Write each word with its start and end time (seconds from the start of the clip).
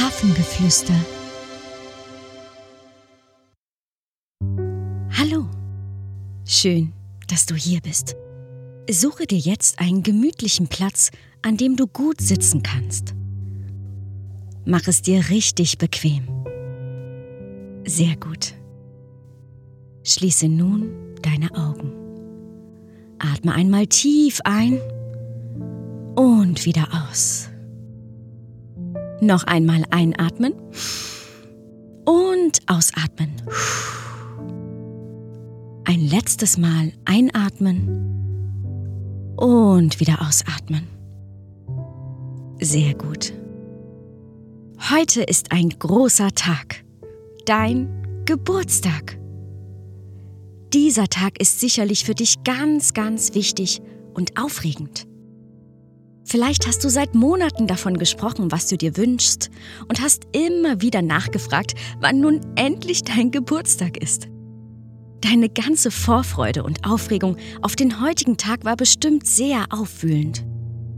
Hafengeflüster. 0.00 0.94
Hallo. 5.12 5.46
Schön, 6.46 6.94
dass 7.28 7.44
du 7.44 7.54
hier 7.54 7.82
bist. 7.82 8.16
Suche 8.90 9.26
dir 9.26 9.38
jetzt 9.38 9.78
einen 9.78 10.02
gemütlichen 10.02 10.68
Platz, 10.68 11.10
an 11.42 11.58
dem 11.58 11.76
du 11.76 11.86
gut 11.86 12.18
sitzen 12.22 12.62
kannst. 12.62 13.14
Mach 14.64 14.86
es 14.86 15.02
dir 15.02 15.28
richtig 15.28 15.76
bequem. 15.76 16.26
Sehr 17.84 18.16
gut. 18.16 18.54
Schließe 20.02 20.48
nun 20.48 21.14
deine 21.20 21.54
Augen. 21.54 21.92
Atme 23.18 23.52
einmal 23.52 23.86
tief 23.86 24.40
ein 24.44 24.80
und 26.16 26.64
wieder 26.64 26.88
aus. 26.90 27.49
Noch 29.20 29.44
einmal 29.44 29.84
einatmen 29.90 30.54
und 32.06 32.60
ausatmen. 32.66 33.30
Ein 35.84 36.00
letztes 36.00 36.56
Mal 36.56 36.92
einatmen 37.04 38.10
und 39.36 40.00
wieder 40.00 40.22
ausatmen. 40.26 40.88
Sehr 42.60 42.94
gut. 42.94 43.34
Heute 44.90 45.22
ist 45.22 45.52
ein 45.52 45.68
großer 45.68 46.30
Tag. 46.34 46.82
Dein 47.44 48.22
Geburtstag. 48.24 49.18
Dieser 50.72 51.08
Tag 51.08 51.38
ist 51.40 51.60
sicherlich 51.60 52.04
für 52.04 52.14
dich 52.14 52.42
ganz, 52.44 52.94
ganz 52.94 53.34
wichtig 53.34 53.82
und 54.14 54.40
aufregend. 54.40 55.09
Vielleicht 56.30 56.68
hast 56.68 56.84
du 56.84 56.88
seit 56.88 57.16
Monaten 57.16 57.66
davon 57.66 57.98
gesprochen, 57.98 58.52
was 58.52 58.68
du 58.68 58.76
dir 58.76 58.96
wünschst 58.96 59.50
und 59.88 60.00
hast 60.00 60.28
immer 60.30 60.80
wieder 60.80 61.02
nachgefragt, 61.02 61.74
wann 61.98 62.20
nun 62.20 62.40
endlich 62.54 63.02
dein 63.02 63.32
Geburtstag 63.32 63.96
ist. 63.96 64.28
Deine 65.22 65.48
ganze 65.48 65.90
Vorfreude 65.90 66.62
und 66.62 66.86
Aufregung 66.88 67.36
auf 67.62 67.74
den 67.74 68.00
heutigen 68.00 68.36
Tag 68.36 68.64
war 68.64 68.76
bestimmt 68.76 69.26
sehr 69.26 69.64
aufwühlend. 69.70 70.44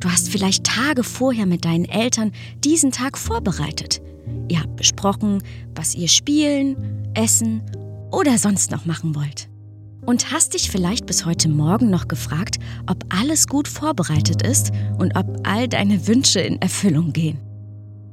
Du 0.00 0.10
hast 0.10 0.30
vielleicht 0.30 0.64
Tage 0.64 1.04
vorher 1.04 1.44
mit 1.44 1.66
deinen 1.66 1.84
Eltern 1.84 2.32
diesen 2.64 2.90
Tag 2.90 3.18
vorbereitet. 3.18 4.00
Ihr 4.48 4.60
habt 4.62 4.76
besprochen, 4.76 5.42
was 5.74 5.94
ihr 5.94 6.08
spielen, 6.08 7.06
essen 7.12 7.62
oder 8.10 8.38
sonst 8.38 8.70
noch 8.70 8.86
machen 8.86 9.14
wollt. 9.14 9.50
Und 10.06 10.32
hast 10.32 10.54
dich 10.54 10.70
vielleicht 10.70 11.06
bis 11.06 11.26
heute 11.26 11.48
Morgen 11.48 11.90
noch 11.90 12.08
gefragt, 12.08 12.58
ob 12.86 13.04
alles 13.08 13.46
gut 13.46 13.68
vorbereitet 13.68 14.42
ist 14.42 14.70
und 14.98 15.16
ob 15.16 15.46
all 15.46 15.68
deine 15.68 16.06
Wünsche 16.06 16.40
in 16.40 16.60
Erfüllung 16.62 17.12
gehen. 17.12 17.38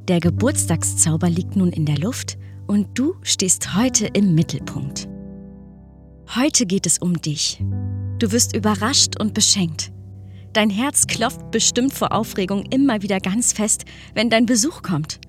Der 0.08 0.19
Geburtstagszauber 0.19 1.30
liegt 1.30 1.55
nun 1.55 1.72
in 1.72 1.86
der 1.86 1.97
Luft 1.97 2.38
und 2.67 2.97
du 2.97 3.16
stehst 3.22 3.75
heute 3.75 4.08
im 4.08 4.36
Mittelpunkt. 4.36 5.08
Heute 6.36 6.66
geht 6.66 6.86
es 6.86 6.97
um 6.97 7.22
dich. 7.22 7.64
Du 8.20 8.31
wirst 8.31 8.55
überrascht 8.55 9.20
und 9.20 9.33
beschenkt. 9.33 9.92
Dein 10.53 10.70
Herz 10.70 11.05
klopft 11.08 11.52
bestimmt 11.52 11.94
vor 11.94 12.11
Aufregung 12.14 12.66
immer 12.72 13.02
wieder 13.02 13.20
ganz 13.20 13.53
fest, 13.53 13.86
wenn 14.14 14.30
dein 14.30 14.45
Besuch 14.45 14.81
kommt. 14.81 15.20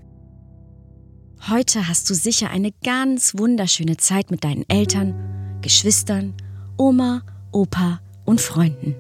Heute 1.49 1.89
hast 1.89 2.09
du 2.09 2.15
sicher 2.15 2.51
eine 2.51 2.73
ganz 2.85 3.35
wunderschöne 3.37 3.97
Zeit 3.97 4.31
mit 4.31 4.45
deinen 4.45 4.65
Eltern, 4.69 5.59
Geschwistern 5.63 6.35
Oma, 6.79 7.23
Opa 7.53 8.01
und 8.27 8.41
Freunden. 8.41 8.95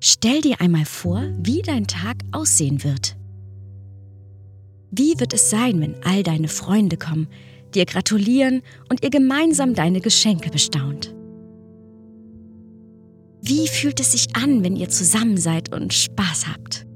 Stell 0.00 0.40
dir 0.42 0.60
einmal 0.60 0.84
vor, 0.84 1.22
wie 1.38 1.62
dein 1.62 1.86
Tag 1.86 2.18
aussehen 2.30 2.84
wird. 2.84 3.16
Wie 4.90 5.18
wird 5.18 5.32
es 5.32 5.50
sein, 5.50 5.80
wenn 5.80 5.96
all 6.04 6.22
deine 6.22 6.46
Freunde 6.46 6.96
kommen, 6.96 7.26
dir 7.74 7.84
gratulieren 7.84 8.62
und 8.88 9.02
ihr 9.02 9.10
gemeinsam 9.10 9.74
deine 9.74 10.00
Geschenke 10.00 10.50
bestaunt? 10.50 11.12
Wie 13.42 13.66
fühlt 13.66 13.98
es 13.98 14.12
sich 14.12 14.36
an, 14.36 14.62
wenn 14.62 14.76
ihr 14.76 14.88
zusammen 14.88 15.36
seid 15.36 15.74
und 15.74 15.92
Spaß 15.92 16.46
habt? 16.46 16.86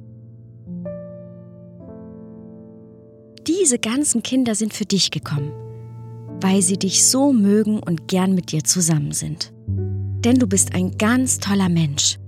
Diese 3.49 3.79
ganzen 3.79 4.23
Kinder 4.23 4.55
sind 4.55 4.73
für 4.73 4.85
dich 4.85 5.11
gekommen 5.11 5.51
weil 6.41 6.63
sie 6.63 6.79
dich 6.79 7.05
so 7.05 7.33
mögen 7.33 7.81
und 7.81 8.09
gern 8.09 8.35
mit 8.35 8.53
dir 8.53 8.65
zusammen 8.65 9.13
sind. 9.13 9.53
Denn 10.25 10.37
du 10.37 10.47
bist 10.47 10.75
ein 10.75 10.99
ganz 10.99 11.39
toller 11.39 11.69
Mensch. 11.69 12.19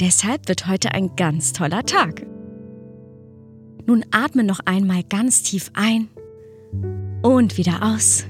Deshalb 0.00 0.48
wird 0.48 0.66
heute 0.66 0.92
ein 0.92 1.14
ganz 1.16 1.52
toller 1.52 1.84
Tag. 1.84 2.26
Nun 3.86 4.04
atme 4.10 4.44
noch 4.44 4.60
einmal 4.64 5.02
ganz 5.02 5.42
tief 5.42 5.70
ein 5.74 6.08
und 7.22 7.56
wieder 7.56 7.82
aus. 7.82 8.24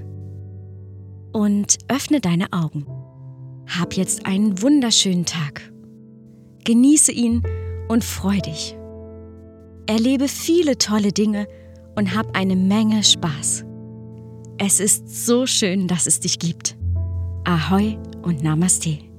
Und 1.33 1.79
öffne 1.89 2.21
deine 2.21 2.53
Augen. 2.53 2.87
Hab 3.67 3.95
jetzt 3.95 4.27
einen 4.27 4.61
wunderschönen 4.61 5.25
Tag. 5.25 5.73
Genieße 6.65 7.13
ihn 7.13 7.43
und 7.89 8.05
freu 8.05 8.39
dich. 8.39 8.77
Erlebe 9.87 10.29
viele 10.29 10.79
tolle 10.79 11.13
Dinge 11.13 11.47
und 11.97 12.15
hab 12.15 12.37
eine 12.37 12.57
Menge 12.57 13.03
Spaß. 13.03 13.65
Es 14.59 14.81
ist 14.81 15.27
so 15.27 15.47
schön, 15.47 15.89
dass 15.89 16.07
es 16.07 16.21
dich 16.21 16.39
gibt. 16.39 16.77
Ahoi 17.45 17.99
und 18.23 18.43
Namaste. 18.43 19.12